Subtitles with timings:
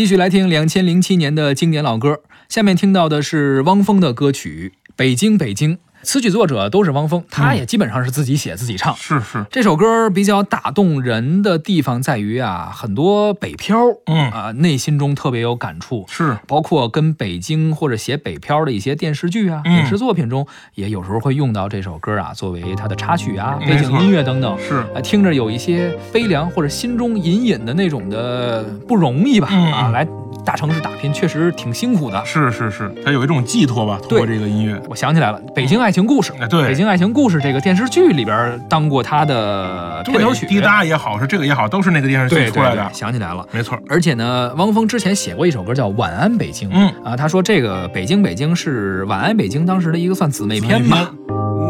[0.00, 5.76] 继续来听两千零七年的经典老歌，下面听到的是汪峰的歌曲《北京北京》。
[6.02, 8.94] 词曲作者都是汪峰，他也基本上是自己写自己唱。
[8.96, 16.06] 是是，这首歌比较打动人的地方在于啊，很多北漂，嗯啊，内心中特别有感触。
[16.08, 24.58] 是，包括跟北京或者写北漂的一些电视剧啊、嗯影视作品中，也有时候会用到这首歌啊，作为它的插曲啊、背景音乐等等。
[24.58, 29.48] 是啊，听着有一些悲凉或者心中隐隐的那种的不容易吧？
[29.50, 30.06] 嗯啊，来
[30.44, 32.24] 大城市打拼确实挺辛苦的。
[32.24, 34.80] 是是是，他有一种寄托吧，通过这个音乐。
[34.88, 42.92] 我想起来了，《北京爱情故事》哎对北京爱情故事》这个电视剧里边当过他的片头曲，滴答也好，是这个也好，都是那个电视剧出来的对对，。
[42.92, 43.46] 想起来了。
[43.52, 51.10] 没错，而且呢，汪峰之前写过一首歌叫《晚安北京》，嗯啊，他说这个《北京北京》是《晚安北京》当时的一个算姊妹篇吧。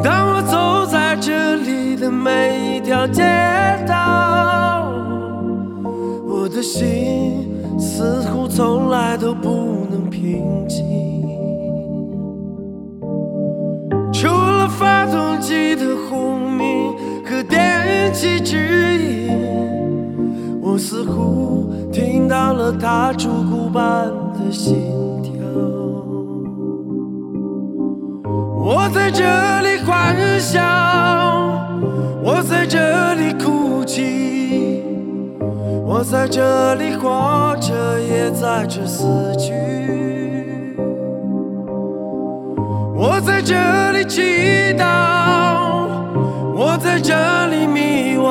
[0.02, 3.22] 当我走在这里的每一条街
[3.86, 4.90] 道，
[6.26, 7.48] 我的心
[7.78, 11.19] 似乎从来都不能平静。
[15.40, 18.56] 机的轰鸣和电气指
[18.98, 19.32] 引，
[20.60, 24.76] 我似乎听到了它烛骨般的心
[25.22, 25.32] 跳。
[28.62, 29.24] 我在这
[29.62, 30.60] 里欢笑，
[32.22, 34.84] 我在这里哭泣，
[35.86, 39.54] 我在这里活着，也在这死去。
[42.94, 43.54] 我在这
[43.92, 44.20] 里祈
[44.78, 44.84] 祷，
[47.02, 48.28] 这里迷惘，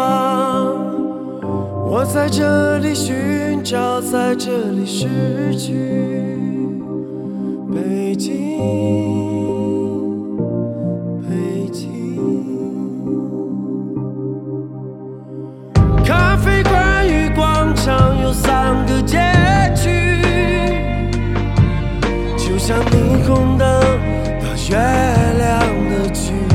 [1.88, 5.74] 我在这里寻找，在这里失去。
[7.74, 8.60] 北京，
[11.28, 11.88] 北京。
[16.06, 19.18] 咖啡馆与广场有三个街
[19.76, 20.22] 区，
[22.38, 23.68] 就像霓虹灯
[24.40, 24.78] 到月
[25.38, 26.49] 亮的距离。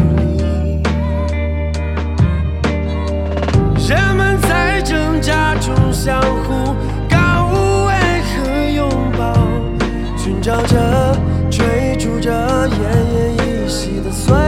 [13.95, 14.44] 你的所。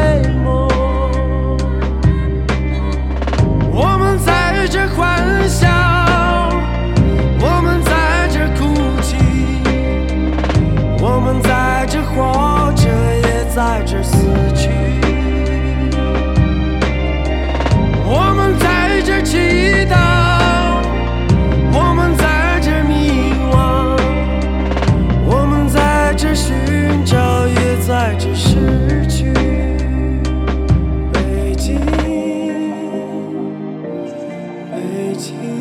[35.18, 35.55] 情。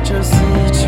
[0.00, 0.34] 这四
[0.72, 0.86] 季